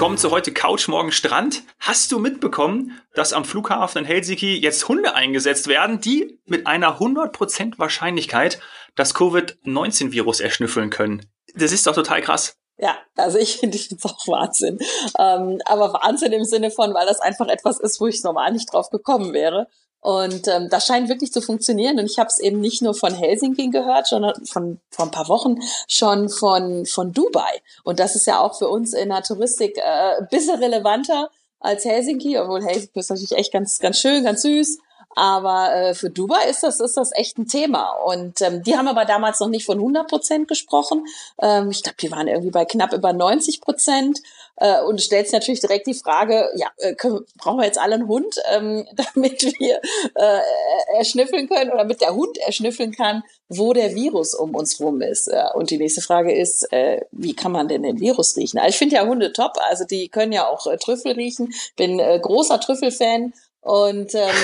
[0.00, 1.62] Willkommen zu heute Couch Morgen Strand.
[1.78, 6.98] Hast du mitbekommen, dass am Flughafen in Helsinki jetzt Hunde eingesetzt werden, die mit einer
[6.98, 8.60] 100% Wahrscheinlichkeit
[8.96, 11.26] das Covid-19-Virus erschnüffeln können?
[11.54, 12.56] Das ist doch total krass.
[12.78, 14.78] Ja, also ich finde ich auch Wahnsinn.
[15.18, 18.72] Ähm, aber Wahnsinn im Sinne von, weil das einfach etwas ist, wo ich normal nicht
[18.72, 19.66] drauf gekommen wäre.
[20.00, 21.98] Und ähm, das scheint wirklich zu funktionieren.
[21.98, 25.28] Und ich habe es eben nicht nur von Helsinki gehört, sondern von vor ein paar
[25.28, 25.58] Wochen
[25.88, 27.60] schon von von Dubai.
[27.84, 31.84] Und das ist ja auch für uns in der Touristik äh, ein bisschen relevanter als
[31.84, 34.78] Helsinki, obwohl Helsinki ist natürlich echt ganz ganz schön, ganz süß.
[35.16, 37.90] Aber äh, für Dubai ist das, ist das echt ein Thema.
[38.04, 41.04] Und ähm, die haben aber damals noch nicht von 100 Prozent gesprochen.
[41.42, 44.20] Ähm, ich glaube, die waren irgendwie bei knapp über 90 Prozent.
[44.56, 47.94] Äh, und stellt sich natürlich direkt die Frage, ja, äh, können, brauchen wir jetzt alle
[47.94, 49.80] einen Hund, ähm, damit wir
[50.14, 50.40] äh,
[50.98, 55.28] erschnüffeln können oder damit der Hund erschnüffeln kann, wo der Virus um uns rum ist.
[55.28, 58.58] Ja, und die nächste Frage ist, äh, wie kann man denn den Virus riechen?
[58.58, 61.52] Also ich finde ja Hunde top, also die können ja auch äh, Trüffel riechen.
[61.76, 64.34] Bin äh, großer Trüffelfan und ähm,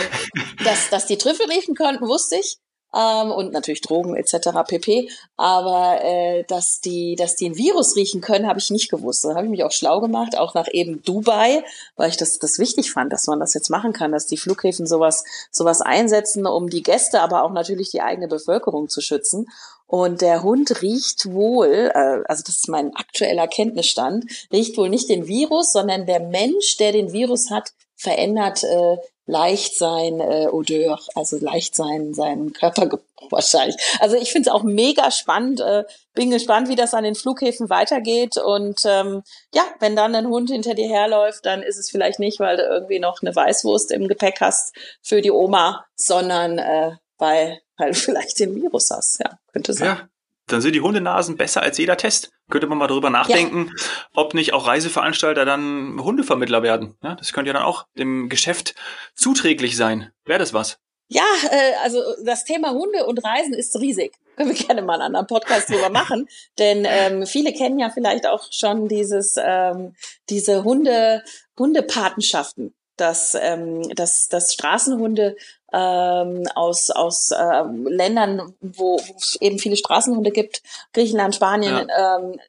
[0.65, 2.59] dass, dass die Trüffel riechen könnten, wusste ich.
[2.95, 4.49] Ähm, und natürlich Drogen etc.
[4.67, 5.11] pp.
[5.37, 9.25] Aber äh, dass die, dass die ein Virus riechen können, habe ich nicht gewusst.
[9.25, 11.65] Da habe ich mich auch schlau gemacht, auch nach eben Dubai,
[11.97, 14.87] weil ich das, das wichtig fand, dass man das jetzt machen kann, dass die Flughäfen
[14.87, 19.47] sowas, sowas einsetzen, um die Gäste, aber auch natürlich die eigene Bevölkerung zu schützen.
[19.87, 25.09] Und der Hund riecht wohl, äh, also das ist mein aktueller Kenntnisstand, riecht wohl nicht
[25.09, 30.99] den Virus, sondern der Mensch, der den Virus hat, verändert äh, leicht sein äh, Odeur,
[31.15, 33.77] also leicht sein, sein Körpergeruch wahrscheinlich.
[33.99, 35.61] Also ich finde es auch mega spannend.
[35.61, 38.37] Äh, bin gespannt, wie das an den Flughäfen weitergeht.
[38.37, 42.39] Und ähm, ja, wenn dann ein Hund hinter dir herläuft, dann ist es vielleicht nicht,
[42.39, 47.61] weil du irgendwie noch eine Weißwurst im Gepäck hast für die Oma, sondern äh, weil,
[47.77, 49.19] weil du vielleicht den Virus hast.
[49.21, 49.89] Ja, könnte sein.
[49.89, 50.09] Ja,
[50.47, 52.33] dann sind die Hundenasen besser als jeder Test.
[52.51, 53.85] Könnte man mal darüber nachdenken, ja.
[54.15, 56.97] ob nicht auch Reiseveranstalter dann Hundevermittler werden.
[57.03, 58.75] Ja, das könnte ja dann auch dem Geschäft
[59.15, 60.13] zuträglich sein.
[60.25, 60.79] Wäre das was?
[61.09, 64.13] Ja, äh, also das Thema Hunde und Reisen ist riesig.
[64.37, 66.29] Können wir gerne mal einen anderen Podcast drüber machen.
[66.59, 69.95] Denn ähm, viele kennen ja vielleicht auch schon dieses, ähm,
[70.29, 71.23] diese Hunde,
[71.59, 75.37] Hundepatenschaften dass, ähm, dass, dass Straßenhunde
[75.73, 80.63] ähm, aus, aus äh, Ländern, wo, es eben viele Straßenhunde gibt,
[80.93, 82.19] Griechenland, Spanien, ja.
[82.19, 82.41] ähm,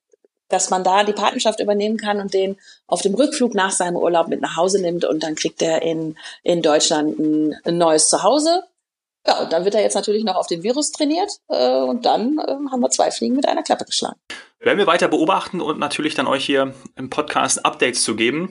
[0.50, 2.58] dass man da die Patenschaft übernehmen kann und den
[2.88, 6.18] auf dem Rückflug nach seinem Urlaub mit nach Hause nimmt und dann kriegt er in,
[6.44, 8.64] in Deutschland ein, ein neues Zuhause.
[9.26, 12.40] Ja, und dann wird er jetzt natürlich noch auf den Virus trainiert äh, und dann
[12.40, 14.20] äh, haben wir zwei Fliegen mit einer Klappe geschlagen
[14.60, 18.50] werden wir weiter beobachten und natürlich dann euch hier im Podcast Updates zu geben.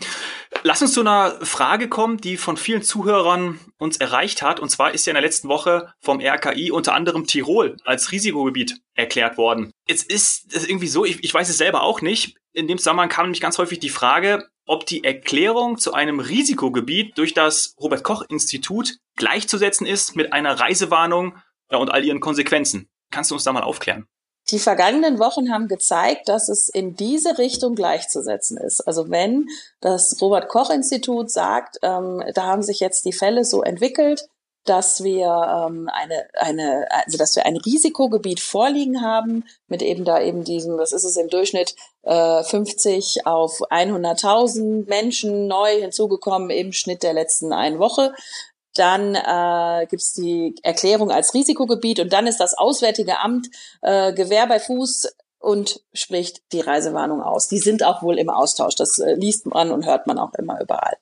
[0.62, 4.60] Lass uns zu einer Frage kommen, die von vielen Zuhörern uns erreicht hat.
[4.60, 8.80] Und zwar ist ja in der letzten Woche vom RKI unter anderem Tirol als Risikogebiet
[8.94, 9.72] erklärt worden.
[9.88, 12.36] Jetzt ist es irgendwie so, ich, ich weiß es selber auch nicht.
[12.52, 17.18] In dem Zusammenhang kam nämlich ganz häufig die Frage, ob die Erklärung zu einem Risikogebiet
[17.18, 21.36] durch das Robert Koch Institut gleichzusetzen ist mit einer Reisewarnung
[21.68, 22.88] und all ihren Konsequenzen.
[23.10, 24.06] Kannst du uns da mal aufklären?
[24.50, 28.80] Die vergangenen Wochen haben gezeigt, dass es in diese Richtung gleichzusetzen ist.
[28.80, 29.48] Also wenn
[29.80, 34.28] das Robert Koch Institut sagt, ähm, da haben sich jetzt die Fälle so entwickelt,
[34.64, 40.20] dass wir ähm, eine, eine, also dass wir ein Risikogebiet vorliegen haben mit eben da
[40.20, 46.72] eben diesem, was ist es im Durchschnitt, äh, 50 auf 100.000 Menschen neu hinzugekommen im
[46.72, 48.12] Schnitt der letzten einen Woche.
[48.76, 53.48] Dann äh, gibt es die Erklärung als Risikogebiet und dann ist das Auswärtige Amt
[53.82, 57.48] äh, Gewehr bei Fuß und spricht die Reisewarnung aus.
[57.48, 58.74] Die sind auch wohl im Austausch.
[58.74, 60.96] Das äh, liest man und hört man auch immer überall.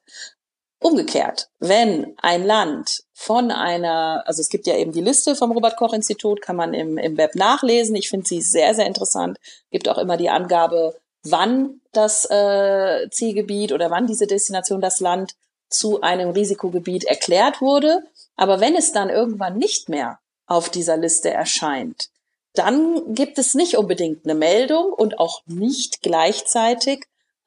[0.81, 5.77] Umgekehrt, wenn ein Land von einer, also es gibt ja eben die Liste vom Robert
[5.77, 7.97] Koch Institut, kann man im, im Web nachlesen.
[7.97, 9.39] Ich finde sie sehr, sehr interessant.
[9.71, 15.37] Gibt auch immer die Angabe, wann das äh, Zielgebiet oder wann diese Destination das Land
[15.75, 18.03] zu einem Risikogebiet erklärt wurde.
[18.37, 22.09] Aber wenn es dann irgendwann nicht mehr auf dieser Liste erscheint,
[22.55, 27.05] dann gibt es nicht unbedingt eine Meldung und auch nicht gleichzeitig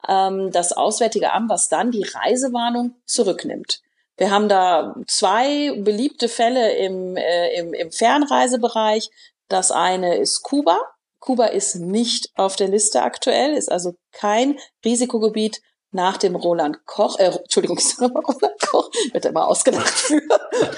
[0.08, 3.82] ähm, das Auswärtige Amt, was dann die Reisewarnung zurücknimmt.
[4.18, 9.10] Wir haben da zwei beliebte Fälle im, äh, im, im Fernreisebereich.
[9.48, 10.80] Das eine ist Kuba.
[11.20, 17.18] Kuba ist nicht auf der Liste aktuell, ist also kein Risikogebiet nach dem Roland Koch,
[17.20, 20.22] äh, Entschuldigung, ich sage mal Roland Koch, wird immer ausgedacht für.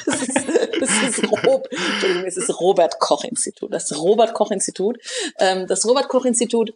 [0.06, 0.36] Das ist,
[0.80, 3.74] das ist, Rob, Entschuldigung, es ist Robert Koch Institut.
[3.74, 5.00] Das Robert Koch Institut.
[5.40, 6.74] Ähm, das Robert Koch Institut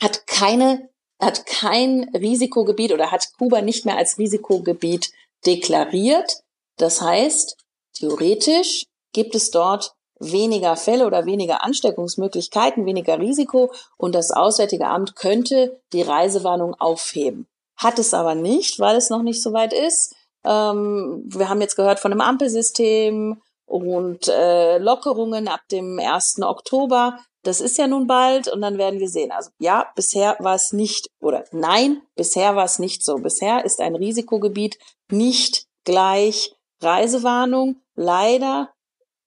[0.00, 0.88] hat keine,
[1.20, 5.12] hat kein Risikogebiet oder hat Kuba nicht mehr als Risikogebiet
[5.44, 6.42] deklariert.
[6.76, 7.56] Das heißt,
[7.94, 15.16] theoretisch gibt es dort weniger Fälle oder weniger Ansteckungsmöglichkeiten, weniger Risiko und das Auswärtige Amt
[15.16, 17.46] könnte die Reisewarnung aufheben.
[17.76, 20.14] Hat es aber nicht, weil es noch nicht so weit ist.
[20.44, 26.40] Ähm, wir haben jetzt gehört von einem Ampelsystem und äh, Lockerungen ab dem 1.
[26.42, 27.18] Oktober.
[27.42, 29.30] Das ist ja nun bald und dann werden wir sehen.
[29.32, 33.16] Also ja, bisher war es nicht oder nein, bisher war es nicht so.
[33.18, 34.78] Bisher ist ein Risikogebiet
[35.10, 37.76] nicht gleich Reisewarnung.
[37.94, 38.70] Leider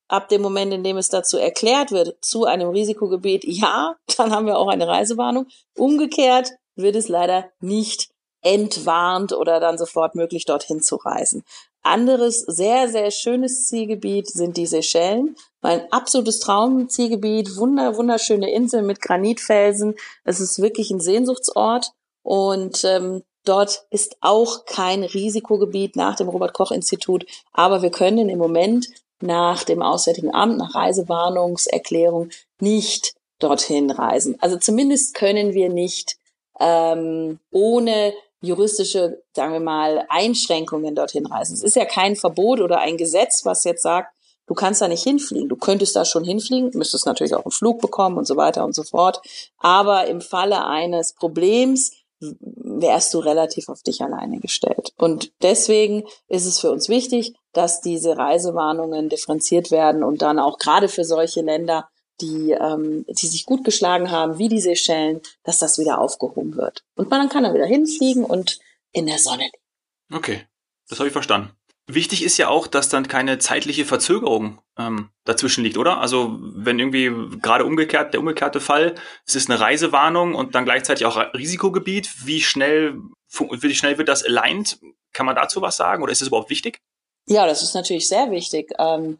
[0.08, 4.46] ab dem Moment, in dem es dazu erklärt wird, zu einem Risikogebiet, ja, dann haben
[4.46, 5.48] wir auch eine Reisewarnung.
[5.78, 8.10] Umgekehrt wird es leider nicht
[8.42, 11.44] entwarnt oder dann sofort möglich, dorthin zu reisen.
[11.82, 15.36] Anderes sehr, sehr schönes Zielgebiet sind die Seychellen.
[15.62, 19.96] Mein absolutes Traumzielgebiet, wunder, wunderschöne Insel mit Granitfelsen.
[20.24, 21.92] Es ist wirklich ein Sehnsuchtsort
[22.22, 27.26] und ähm, dort ist auch kein Risikogebiet nach dem Robert Koch Institut.
[27.54, 28.88] Aber wir können im Moment
[29.22, 34.38] nach dem Auswärtigen Amt, nach Reisewarnungserklärung nicht dorthin reisen.
[34.40, 36.18] Also zumindest können wir nicht
[36.60, 41.54] ähm, ohne juristische, sagen wir mal, Einschränkungen dorthin reisen.
[41.54, 44.14] Es ist ja kein Verbot oder ein Gesetz, was jetzt sagt,
[44.48, 45.50] du kannst da nicht hinfliegen.
[45.50, 48.74] Du könntest da schon hinfliegen, müsstest natürlich auch einen Flug bekommen und so weiter und
[48.74, 49.22] so fort.
[49.58, 51.92] Aber im Falle eines Problems
[52.22, 54.94] wärst du relativ auf dich alleine gestellt.
[54.98, 60.58] Und deswegen ist es für uns wichtig, dass diese Reisewarnungen differenziert werden und dann auch
[60.58, 61.90] gerade für solche Länder,
[62.22, 66.84] die, ähm, die sich gut geschlagen haben, wie die Seychellen, dass das wieder aufgehoben wird.
[66.96, 68.60] Und man kann dann wieder hinfliegen und
[68.92, 69.64] in der Sonne liegen.
[70.12, 70.48] Okay,
[70.88, 71.52] das habe ich verstanden.
[71.92, 75.98] Wichtig ist ja auch, dass dann keine zeitliche Verzögerung ähm, dazwischen liegt, oder?
[76.00, 77.12] Also wenn irgendwie
[77.42, 78.94] gerade umgekehrt, der umgekehrte Fall,
[79.26, 83.00] es ist eine Reisewarnung und dann gleichzeitig auch Risikogebiet, wie schnell,
[83.32, 84.80] wie schnell wird das aligned?
[85.14, 86.80] Kann man dazu was sagen oder ist es überhaupt wichtig?
[87.26, 88.72] Ja, das ist natürlich sehr wichtig.
[88.78, 89.18] Ähm,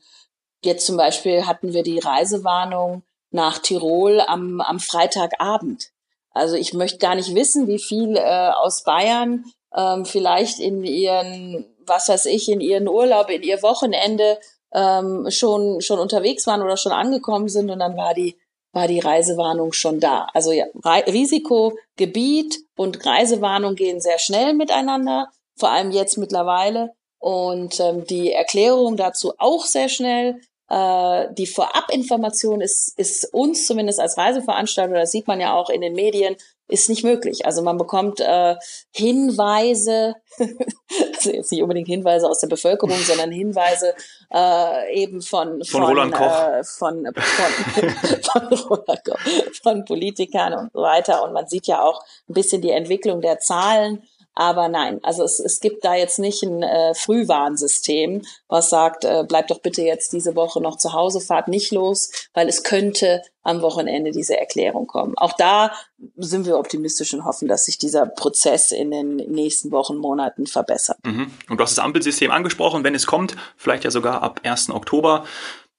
[0.64, 5.92] jetzt zum Beispiel hatten wir die Reisewarnung nach Tirol am, am Freitagabend.
[6.32, 9.46] Also ich möchte gar nicht wissen, wie viel äh, aus Bayern
[9.76, 14.40] ähm, vielleicht in ihren was weiß ich, in ihren Urlaub, in ihr Wochenende
[14.74, 18.38] ähm, schon, schon unterwegs waren oder schon angekommen sind und dann war die,
[18.72, 20.28] war die Reisewarnung schon da.
[20.34, 25.28] Also ja, Risikogebiet und Reisewarnung gehen sehr schnell miteinander,
[25.58, 26.94] vor allem jetzt mittlerweile.
[27.22, 30.40] Und ähm, die Erklärung dazu auch sehr schnell.
[30.70, 35.82] Äh, die Vorabinformation ist, ist uns zumindest als Reiseveranstalter, das sieht man ja auch in
[35.82, 36.36] den Medien,
[36.68, 37.46] ist nicht möglich.
[37.46, 38.56] Also man bekommt äh,
[38.92, 43.96] Hinweise, also jetzt nicht unbedingt Hinweise aus der Bevölkerung, sondern Hinweise
[44.32, 49.20] äh, eben von von, von Roland Koch, äh, von, von, von, Roland Koch,
[49.64, 51.24] von Politikern und so weiter.
[51.24, 54.04] Und man sieht ja auch ein bisschen die Entwicklung der Zahlen.
[54.36, 59.26] Aber nein, also es, es gibt da jetzt nicht ein äh, Frühwarnsystem, was sagt, äh,
[59.28, 63.22] bleibt doch bitte jetzt diese Woche noch zu Hause, fahrt nicht los, weil es könnte
[63.44, 65.14] am Wochenende diese Erklärung kommen.
[65.18, 65.72] Auch da
[66.16, 70.98] sind wir optimistisch und hoffen, dass sich dieser Prozess in den nächsten Wochen, Monaten verbessert.
[71.04, 71.32] Mhm.
[71.50, 74.70] Und du hast das Ampelsystem angesprochen, wenn es kommt, vielleicht ja sogar ab 1.
[74.70, 75.26] Oktober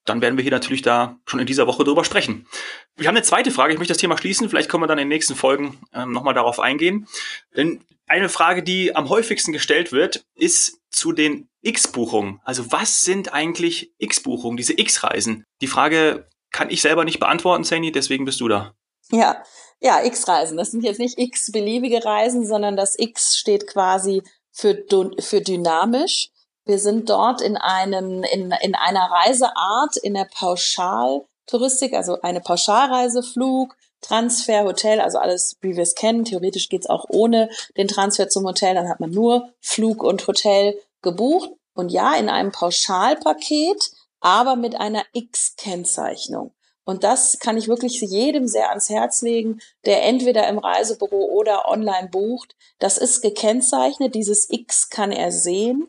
[0.05, 2.47] dann werden wir hier natürlich da schon in dieser Woche drüber sprechen.
[2.95, 5.05] Wir haben eine zweite Frage, ich möchte das Thema schließen, vielleicht können wir dann in
[5.05, 7.07] den nächsten Folgen ähm, nochmal darauf eingehen.
[7.55, 12.41] Denn eine Frage, die am häufigsten gestellt wird, ist zu den X-Buchungen.
[12.43, 15.45] Also was sind eigentlich X-Buchungen, diese X-Reisen?
[15.61, 18.73] Die Frage kann ich selber nicht beantworten, Sani, deswegen bist du da.
[19.11, 19.43] Ja,
[19.79, 20.57] ja, X-Reisen.
[20.57, 24.83] Das sind jetzt nicht X-beliebige Reisen, sondern das X steht quasi für,
[25.19, 26.29] für dynamisch.
[26.65, 33.23] Wir sind dort in einem, in, in einer Reiseart, in der Pauschaltouristik, also eine Pauschalreise,
[33.23, 36.25] Flug, Transfer, Hotel, also alles, wie wir es kennen.
[36.25, 38.75] Theoretisch geht's auch ohne den Transfer zum Hotel.
[38.75, 41.51] Dann hat man nur Flug und Hotel gebucht.
[41.73, 46.53] Und ja, in einem Pauschalpaket, aber mit einer X-Kennzeichnung.
[46.83, 51.69] Und das kann ich wirklich jedem sehr ans Herz legen, der entweder im Reisebüro oder
[51.69, 52.55] online bucht.
[52.79, 54.15] Das ist gekennzeichnet.
[54.15, 55.87] Dieses X kann er sehen.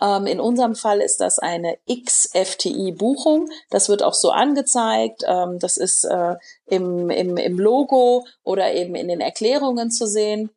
[0.00, 3.48] Ähm, in unserem Fall ist das eine XFTI-Buchung.
[3.70, 5.22] Das wird auch so angezeigt.
[5.26, 6.34] Ähm, das ist äh,
[6.66, 10.50] im, im, im Logo oder eben in den Erklärungen zu sehen.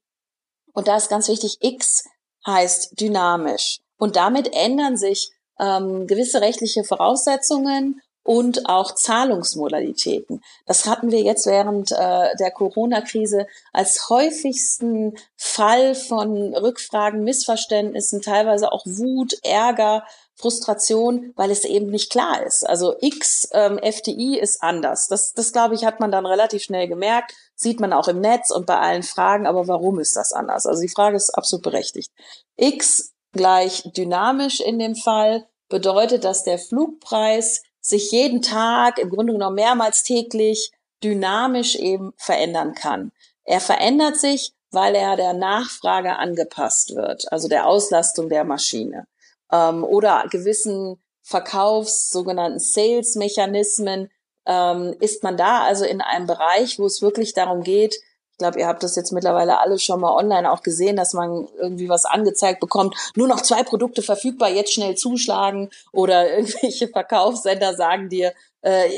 [0.74, 2.06] Und da ist ganz wichtig, X
[2.46, 3.80] heißt dynamisch.
[3.98, 10.44] Und damit ändern sich ähm, gewisse rechtliche Voraussetzungen und auch Zahlungsmodalitäten.
[10.66, 18.74] Das hatten wir jetzt während äh, der Corona-Krise als häufigsten Fall von Rückfragen, Missverständnissen, teilweise
[18.74, 20.04] auch Wut, Ärger,
[20.36, 22.68] Frustration, weil es eben nicht klar ist.
[22.68, 25.08] Also X ähm, FDI ist anders.
[25.08, 27.34] Das, das glaube ich, hat man dann relativ schnell gemerkt.
[27.56, 29.48] Sieht man auch im Netz und bei allen Fragen.
[29.48, 30.66] Aber warum ist das anders?
[30.66, 32.12] Also die Frage ist absolut berechtigt.
[32.58, 39.34] X gleich dynamisch in dem Fall bedeutet, dass der Flugpreis sich jeden Tag, im Grunde
[39.34, 40.72] genommen mehrmals täglich,
[41.04, 43.12] dynamisch eben verändern kann.
[43.44, 49.08] Er verändert sich weil er der Nachfrage angepasst wird, also der Auslastung der Maschine
[49.52, 54.10] ähm, oder gewissen Verkaufs, sogenannten Sales-Mechanismen,
[54.46, 57.96] ähm, ist man da also in einem Bereich, wo es wirklich darum geht,
[58.38, 61.48] ich glaube, ihr habt das jetzt mittlerweile alle schon mal online auch gesehen, dass man
[61.58, 67.74] irgendwie was angezeigt bekommt, nur noch zwei Produkte verfügbar, jetzt schnell zuschlagen oder irgendwelche Verkaufssender
[67.74, 68.92] sagen dir, äh,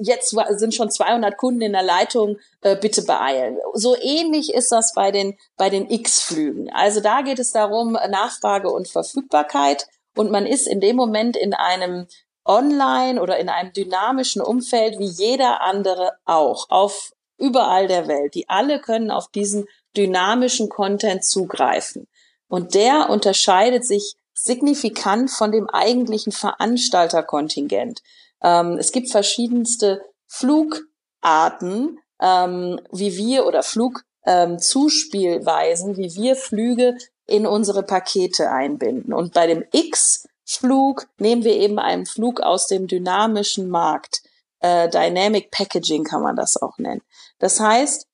[0.00, 3.58] jetzt sind schon 200 Kunden in der Leitung, äh, bitte beeilen.
[3.74, 6.68] So ähnlich ist das bei den, bei den X-Flügen.
[6.72, 11.54] Also da geht es darum, Nachfrage und Verfügbarkeit und man ist in dem Moment in
[11.54, 12.08] einem
[12.44, 18.34] online oder in einem dynamischen Umfeld wie jeder andere auch auf überall der Welt.
[18.34, 19.66] Die alle können auf diesen
[19.96, 22.06] dynamischen Content zugreifen.
[22.48, 28.02] Und der unterscheidet sich signifikant von dem eigentlichen Veranstalterkontingent.
[28.42, 37.46] Ähm, es gibt verschiedenste Flugarten, ähm, wie wir oder Flugzuspielweisen, ähm, wie wir Flüge in
[37.46, 39.12] unsere Pakete einbinden.
[39.12, 44.22] Und bei dem X-Flug nehmen wir eben einen Flug aus dem dynamischen Markt.
[44.60, 47.02] Äh, Dynamic Packaging kann man das auch nennen.
[47.40, 48.06] Das heißt,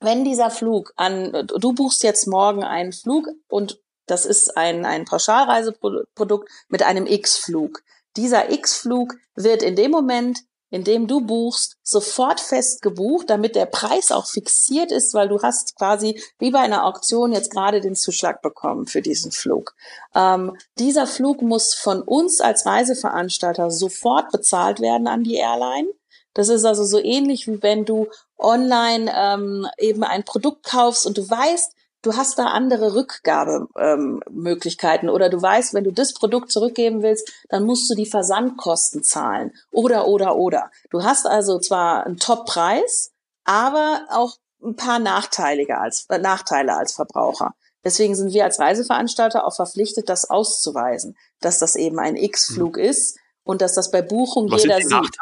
[0.00, 5.04] wenn dieser Flug an, du buchst jetzt morgen einen Flug und das ist ein, ein
[5.04, 7.82] Pauschalreiseprodukt mit einem X-Flug.
[8.16, 14.10] Dieser X-Flug wird in dem Moment indem du buchst, sofort fest gebucht, damit der Preis
[14.10, 18.42] auch fixiert ist, weil du hast quasi wie bei einer Auktion jetzt gerade den Zuschlag
[18.42, 19.74] bekommen für diesen Flug.
[20.14, 25.88] Ähm, dieser Flug muss von uns als Reiseveranstalter sofort bezahlt werden an die Airline.
[26.34, 31.18] Das ist also so ähnlich wie wenn du online ähm, eben ein Produkt kaufst und
[31.18, 36.50] du weißt, du hast da andere Rückgabemöglichkeiten ähm, oder du weißt, wenn du das Produkt
[36.52, 40.70] zurückgeben willst, dann musst du die Versandkosten zahlen oder oder oder.
[40.90, 43.10] Du hast also zwar einen Top-Preis,
[43.44, 47.54] aber auch ein paar Nachteilige als äh, Nachteile als Verbraucher.
[47.84, 52.84] Deswegen sind wir als Reiseveranstalter auch verpflichtet, das auszuweisen, dass das eben ein X-Flug hm.
[52.84, 55.16] ist und dass das bei Buchung Was jeder sind die sieht.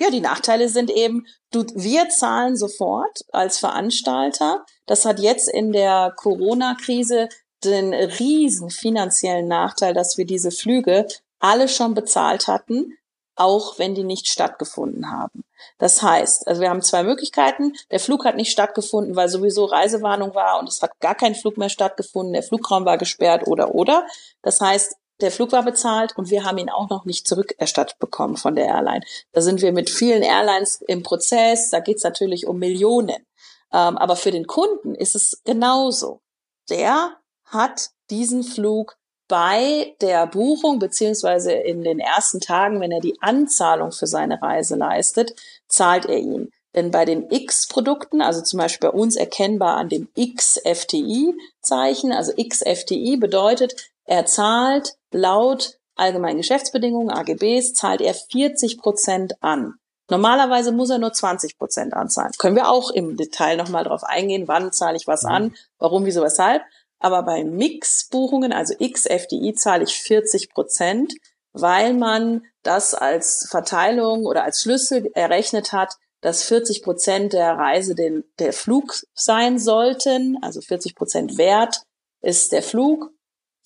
[0.00, 4.64] Ja, die Nachteile sind eben, du, wir zahlen sofort als Veranstalter.
[4.86, 7.28] Das hat jetzt in der Corona-Krise
[7.64, 11.06] den riesen finanziellen Nachteil, dass wir diese Flüge
[11.38, 12.96] alle schon bezahlt hatten,
[13.36, 15.44] auch wenn die nicht stattgefunden haben.
[15.76, 17.74] Das heißt, also wir haben zwei Möglichkeiten.
[17.90, 21.58] Der Flug hat nicht stattgefunden, weil sowieso Reisewarnung war und es hat gar kein Flug
[21.58, 22.32] mehr stattgefunden.
[22.32, 24.06] Der Flugraum war gesperrt oder oder.
[24.40, 28.36] Das heißt, der Flug war bezahlt und wir haben ihn auch noch nicht zurückerstattet bekommen
[28.36, 29.02] von der Airline.
[29.32, 31.70] Da sind wir mit vielen Airlines im Prozess.
[31.70, 33.26] Da geht es natürlich um Millionen.
[33.72, 36.20] Ähm, aber für den Kunden ist es genauso.
[36.68, 38.96] Der hat diesen Flug
[39.28, 44.74] bei der Buchung beziehungsweise in den ersten Tagen, wenn er die Anzahlung für seine Reise
[44.74, 45.34] leistet,
[45.68, 46.50] zahlt er ihn.
[46.74, 53.16] Denn bei den X-Produkten, also zum Beispiel bei uns erkennbar an dem XFTI-Zeichen, also XFTI
[53.16, 59.74] bedeutet, er zahlt laut allgemeinen Geschäftsbedingungen, AGBs, zahlt er 40 Prozent an.
[60.08, 62.32] Normalerweise muss er nur 20 Prozent anzahlen.
[62.38, 65.30] Können wir auch im Detail nochmal drauf eingehen, wann zahle ich was mhm.
[65.30, 66.62] an, warum, wieso, weshalb.
[66.98, 71.14] Aber bei Mix-Buchungen, also XFDI, zahle ich 40 Prozent,
[71.52, 77.94] weil man das als Verteilung oder als Schlüssel errechnet hat, dass 40 Prozent der Reise
[77.94, 81.82] den, der Flug sein sollten, also 40 Prozent Wert
[82.20, 83.10] ist der Flug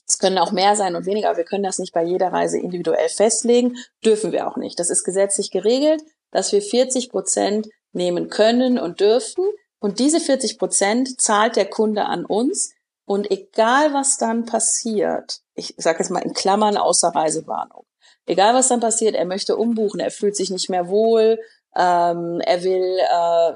[0.06, 3.08] es können auch mehr sein und weniger, wir können das nicht bei jeder Reise individuell
[3.08, 4.78] festlegen, dürfen wir auch nicht.
[4.78, 9.44] Das ist gesetzlich geregelt, dass wir 40 Prozent nehmen können und dürfen.
[9.78, 12.74] Und diese 40 Prozent zahlt der Kunde an uns.
[13.06, 17.84] Und egal was dann passiert, ich sage jetzt mal in Klammern außer Reisewarnung,
[18.26, 21.38] egal was dann passiert, er möchte umbuchen, er fühlt sich nicht mehr wohl,
[21.76, 23.52] ähm, er will äh,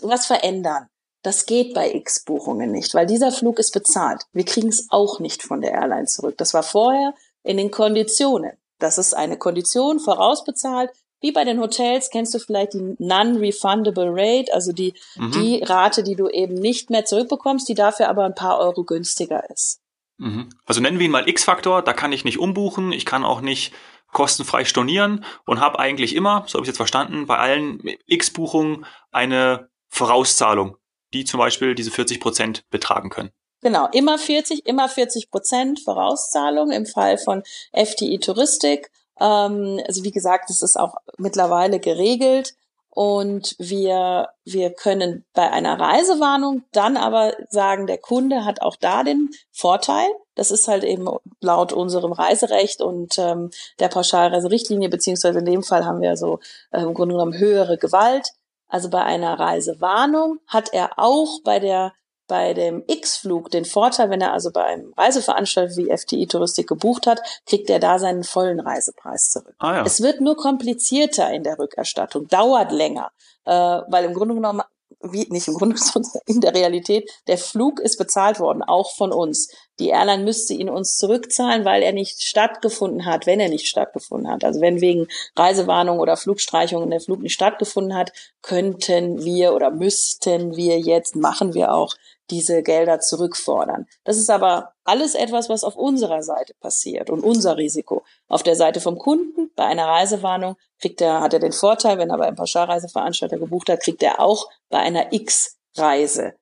[0.00, 0.88] was verändern
[1.22, 4.22] das geht bei X-Buchungen nicht, weil dieser Flug ist bezahlt.
[4.32, 6.36] Wir kriegen es auch nicht von der Airline zurück.
[6.38, 8.52] Das war vorher in den Konditionen.
[8.78, 10.90] Das ist eine Kondition vorausbezahlt.
[11.20, 15.32] Wie bei den Hotels kennst du vielleicht die Non-Refundable Rate, also die, mhm.
[15.32, 19.50] die Rate, die du eben nicht mehr zurückbekommst, die dafür aber ein paar Euro günstiger
[19.50, 19.80] ist.
[20.18, 20.48] Mhm.
[20.64, 23.72] Also nennen wir ihn mal X-Faktor, da kann ich nicht umbuchen, ich kann auch nicht
[24.12, 29.68] kostenfrei stornieren und habe eigentlich immer, so habe ich jetzt verstanden, bei allen X-Buchungen eine
[29.88, 30.76] Vorauszahlung
[31.12, 33.30] die zum Beispiel diese 40 Prozent betragen können.
[33.60, 38.90] Genau, immer 40, immer 40 Prozent Vorauszahlung im Fall von FDI Touristik.
[39.20, 42.54] Ähm, also wie gesagt, das ist auch mittlerweile geregelt.
[42.90, 49.04] Und wir, wir können bei einer Reisewarnung dann aber sagen, der Kunde hat auch da
[49.04, 50.08] den Vorteil.
[50.34, 51.08] Das ist halt eben
[51.40, 56.80] laut unserem Reiserecht und ähm, der Pauschalreiserichtlinie, beziehungsweise in dem Fall haben wir so äh,
[56.80, 58.30] im Grunde genommen höhere Gewalt.
[58.68, 61.92] Also bei einer Reisewarnung hat er auch bei der
[62.28, 67.06] bei dem X-Flug den Vorteil, wenn er also bei einem Reiseveranstalter wie FTI Touristik gebucht
[67.06, 69.54] hat, kriegt er da seinen vollen Reisepreis zurück.
[69.58, 69.82] Ah, ja.
[69.82, 73.10] Es wird nur komplizierter in der Rückerstattung, dauert länger,
[73.46, 74.62] äh, weil im Grunde genommen
[75.00, 75.76] wie nicht im Grunde
[76.26, 79.48] in der Realität, der Flug ist bezahlt worden, auch von uns.
[79.78, 84.30] Die Airline müsste ihn uns zurückzahlen, weil er nicht stattgefunden hat, wenn er nicht stattgefunden
[84.30, 84.44] hat.
[84.44, 85.06] Also wenn wegen
[85.36, 91.54] Reisewarnung oder Flugstreichung der Flug nicht stattgefunden hat, könnten wir oder müssten wir jetzt, machen
[91.54, 91.94] wir auch,
[92.30, 93.86] diese Gelder zurückfordern.
[94.04, 98.02] Das ist aber alles etwas, was auf unserer Seite passiert und unser Risiko.
[98.28, 102.10] Auf der Seite vom Kunden bei einer Reisewarnung kriegt er, hat er den Vorteil, wenn
[102.10, 106.34] er bei einem Pauschalreiseveranstalter gebucht hat, kriegt er auch bei einer X-Reise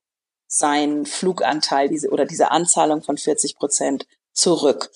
[0.47, 4.91] seinen Fluganteil diese, oder diese Anzahlung von 40 Prozent zurück.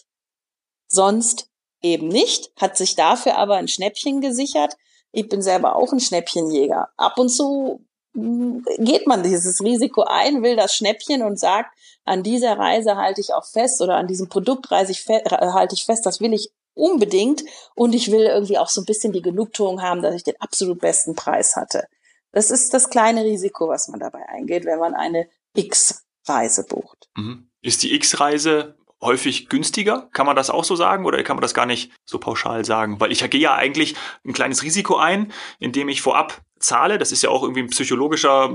[0.89, 1.49] Sonst
[1.83, 4.77] eben nicht, hat sich dafür aber ein Schnäppchen gesichert.
[5.13, 6.89] Ich bin selber auch ein Schnäppchenjäger.
[6.97, 12.59] Ab und zu geht man dieses Risiko ein, will das Schnäppchen und sagt, an dieser
[12.59, 16.33] Reise halte ich auch fest oder an diesem Produkt ich halte ich fest, das will
[16.33, 20.25] ich unbedingt und ich will irgendwie auch so ein bisschen die Genugtuung haben, dass ich
[20.25, 21.87] den absolut besten Preis hatte.
[22.33, 27.09] Das ist das kleine Risiko, was man dabei eingeht, wenn man eine X-Reise bucht.
[27.17, 27.51] Mhm.
[27.63, 30.09] Ist die X-Reise häufig günstiger?
[30.13, 33.01] Kann man das auch so sagen oder kann man das gar nicht so pauschal sagen?
[33.01, 36.99] Weil ich gehe ja eigentlich ein kleines Risiko ein, indem ich vorab zahle.
[36.99, 38.51] Das ist ja auch irgendwie ein psychologischer,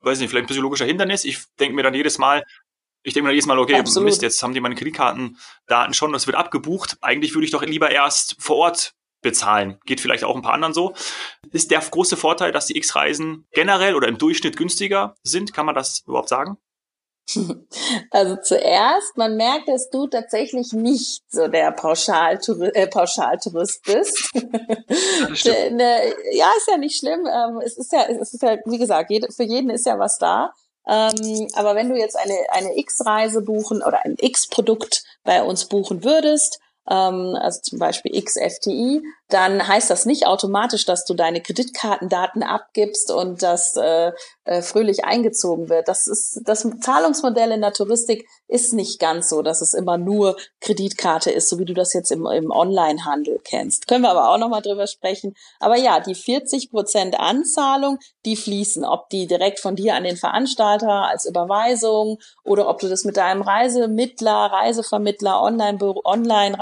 [0.00, 1.24] weiß nicht, vielleicht ein psychologischer Hindernis.
[1.24, 2.44] Ich denke mir dann jedes Mal,
[3.02, 4.06] ich denke mir dann jedes Mal, okay, Absolut.
[4.06, 6.98] Mist, jetzt haben die meine Kreditkartendaten schon, das wird abgebucht.
[7.00, 9.78] Eigentlich würde ich doch lieber erst vor Ort bezahlen.
[9.84, 10.94] Geht vielleicht auch ein paar anderen so.
[11.50, 15.52] Ist der große Vorteil, dass die X-Reisen generell oder im Durchschnitt günstiger sind?
[15.52, 16.58] Kann man das überhaupt sagen?
[18.10, 24.30] Also zuerst, man merkt, dass du tatsächlich nicht so der Pauschaltourist, äh, Pauschaltourist bist.
[25.44, 27.26] Ja, ne, ja, ist ja nicht schlimm.
[27.26, 30.54] Ähm, es ist ja, es ist ja, wie gesagt, für jeden ist ja was da.
[30.86, 36.02] Ähm, aber wenn du jetzt eine, eine X-Reise buchen oder ein X-Produkt bei uns buchen
[36.02, 42.42] würdest, ähm, also zum Beispiel XFTI, dann heißt das nicht automatisch, dass du deine Kreditkartendaten
[42.42, 44.12] abgibst und das äh,
[44.44, 45.88] äh, fröhlich eingezogen wird.
[45.88, 50.36] Das ist das Zahlungsmodell in der Touristik ist nicht ganz so, dass es immer nur
[50.60, 53.86] Kreditkarte ist, so wie du das jetzt im, im Online-Handel kennst.
[53.86, 55.34] Können wir aber auch nochmal drüber sprechen.
[55.60, 60.16] Aber ja, die 40 Prozent Anzahlung, die fließen, ob die direkt von dir an den
[60.16, 66.58] Veranstalter als Überweisung oder ob du das mit deinem Reisemittler, Reisevermittler, Online-Reisebüro Online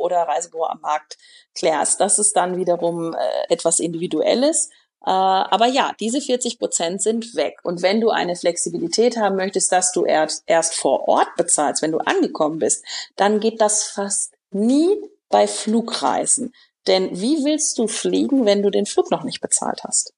[0.00, 1.18] oder Reisebüro am Markt
[1.58, 2.00] klärst.
[2.00, 4.70] Das ist dann wiederum äh, etwas Individuelles.
[5.04, 7.58] Äh, aber ja, diese 40 Prozent sind weg.
[7.62, 11.92] Und wenn du eine Flexibilität haben möchtest, dass du erst, erst vor Ort bezahlst, wenn
[11.92, 12.84] du angekommen bist,
[13.16, 14.88] dann geht das fast nie
[15.28, 16.54] bei Flugreisen.
[16.86, 20.14] Denn wie willst du fliegen, wenn du den Flug noch nicht bezahlt hast?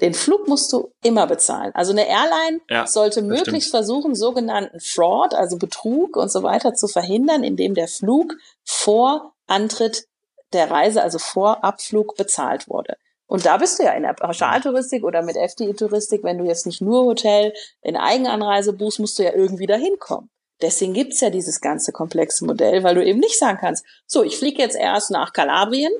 [0.00, 1.70] Den Flug musst du immer bezahlen.
[1.74, 3.84] Also eine Airline ja, sollte möglichst stimmt.
[3.84, 10.06] versuchen, sogenannten Fraud, also Betrug und so weiter zu verhindern, indem der Flug vor Antritt
[10.54, 12.96] der Reise, also vor Abflug bezahlt wurde.
[13.26, 16.80] Und da bist du ja in der Pauschaltouristik oder mit FDI-Touristik, wenn du jetzt nicht
[16.80, 20.30] nur Hotel in Eigenanreise buchst, musst du ja irgendwie dahin kommen.
[20.62, 24.36] Deswegen gibt's ja dieses ganze komplexe Modell, weil du eben nicht sagen kannst, so, ich
[24.38, 25.92] fliege jetzt erst nach Kalabrien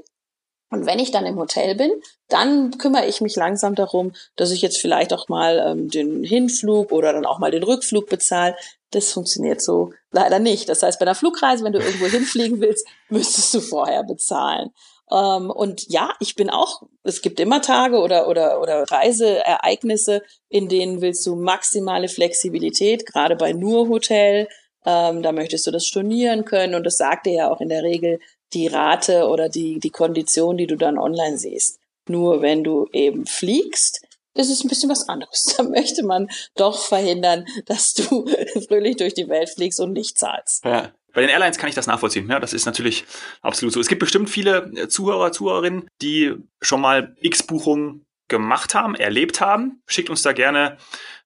[0.70, 1.90] und wenn ich dann im Hotel bin,
[2.28, 6.92] dann kümmere ich mich langsam darum, dass ich jetzt vielleicht auch mal ähm, den Hinflug
[6.92, 8.56] oder dann auch mal den Rückflug bezahle.
[8.94, 10.68] Das funktioniert so leider nicht.
[10.68, 14.70] Das heißt, bei einer Flugreise, wenn du irgendwo hinfliegen willst, müsstest du vorher bezahlen.
[15.10, 20.68] Ähm, und ja, ich bin auch, es gibt immer Tage oder, oder, oder Reiseereignisse, in
[20.68, 24.48] denen willst du maximale Flexibilität, gerade bei nur Hotel.
[24.86, 27.82] Ähm, da möchtest du das stornieren können und das sagt dir ja auch in der
[27.82, 28.20] Regel
[28.52, 31.80] die Rate oder die, die Kondition, die du dann online siehst.
[32.06, 35.44] Nur wenn du eben fliegst, ist es ein bisschen was anderes.
[35.56, 38.26] Da möchte man doch verhindern, dass du
[38.68, 40.64] fröhlich durch die Welt fliegst und nicht zahlst.
[40.64, 40.92] Ja.
[41.12, 42.28] Bei den Airlines kann ich das nachvollziehen.
[42.28, 43.04] Ja, das ist natürlich
[43.40, 43.80] absolut so.
[43.80, 49.80] Es gibt bestimmt viele äh, Zuhörer, Zuhörerinnen, die schon mal X-Buchungen gemacht haben, erlebt haben.
[49.86, 50.76] Schickt uns da gerne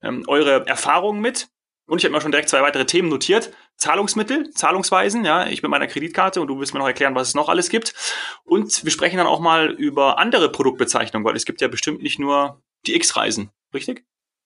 [0.02, 1.48] ähm, eure Erfahrungen mit.
[1.86, 3.50] Und ich habe mir schon direkt zwei weitere Themen notiert.
[3.76, 7.34] Zahlungsmittel, Zahlungsweisen, ja, ich mit meiner Kreditkarte und du willst mir noch erklären, was es
[7.34, 7.94] noch alles gibt.
[8.44, 12.18] Und wir sprechen dann auch mal über andere Produktbezeichnungen, weil es gibt ja bestimmt nicht
[12.18, 14.04] nur die X-Reisen, richtig?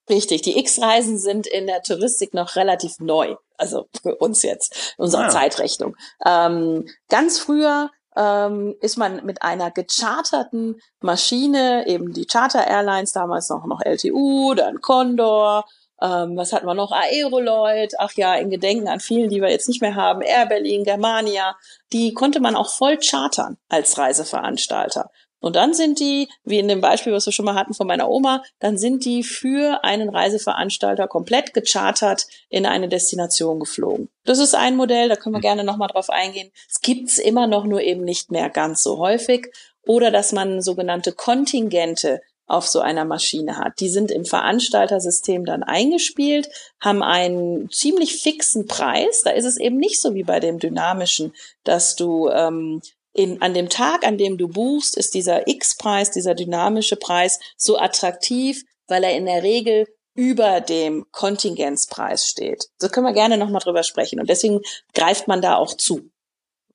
[0.09, 5.05] Richtig, die X-Reisen sind in der Touristik noch relativ neu, also für uns jetzt, in
[5.05, 5.31] unserer ah, ja.
[5.31, 5.97] Zeitrechnung.
[6.27, 13.49] Ähm, ganz früher ähm, ist man mit einer gecharterten Maschine, eben die Charter Airlines, damals
[13.49, 15.65] noch, noch LTU, dann Condor,
[16.03, 16.91] ähm, was hatten wir noch?
[16.91, 20.83] Aeroloid, ach ja, in Gedenken an vielen, die wir jetzt nicht mehr haben, Air Berlin,
[20.83, 21.57] Germania,
[21.93, 25.11] die konnte man auch voll chartern als Reiseveranstalter.
[25.43, 28.09] Und dann sind die, wie in dem Beispiel, was wir schon mal hatten von meiner
[28.09, 34.09] Oma, dann sind die für einen Reiseveranstalter komplett gechartert in eine Destination geflogen.
[34.25, 36.53] Das ist ein Modell, da können wir gerne nochmal drauf eingehen.
[36.71, 39.53] Es gibt's immer noch, nur eben nicht mehr ganz so häufig.
[39.85, 43.81] Oder dass man sogenannte Kontingente auf so einer Maschine hat.
[43.81, 46.51] Die sind im Veranstaltersystem dann eingespielt,
[46.81, 49.23] haben einen ziemlich fixen Preis.
[49.25, 51.33] Da ist es eben nicht so wie bei dem dynamischen,
[51.65, 52.81] dass du ähm,
[53.13, 57.79] in, an dem Tag, an dem du buchst, ist dieser X-Preis, dieser dynamische Preis so
[57.79, 62.69] attraktiv, weil er in der Regel über dem Kontingenzpreis steht.
[62.79, 64.21] So können wir gerne nochmal drüber sprechen.
[64.21, 64.61] Und deswegen
[64.95, 66.11] greift man da auch zu,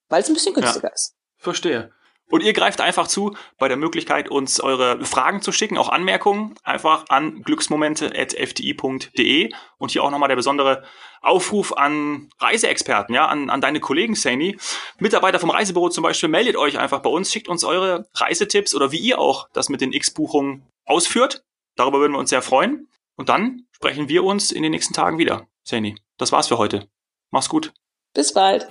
[0.08, 1.14] weil es ein bisschen günstiger ja, ist.
[1.36, 1.92] Verstehe.
[2.30, 6.54] Und ihr greift einfach zu bei der Möglichkeit, uns eure Fragen zu schicken, auch Anmerkungen,
[6.62, 9.50] einfach an glücksmomente.fdi.de.
[9.78, 10.84] Und hier auch nochmal der besondere
[11.22, 14.56] Aufruf an Reiseexperten, ja, an, an deine Kollegen, Sani.
[14.98, 18.92] Mitarbeiter vom Reisebüro zum Beispiel, meldet euch einfach bei uns, schickt uns eure Reisetipps oder
[18.92, 21.44] wie ihr auch das mit den X-Buchungen ausführt.
[21.76, 22.88] Darüber würden wir uns sehr freuen.
[23.16, 25.46] Und dann sprechen wir uns in den nächsten Tagen wieder.
[25.64, 26.88] Sani, das war's für heute.
[27.30, 27.72] Mach's gut.
[28.14, 28.68] Bis bald.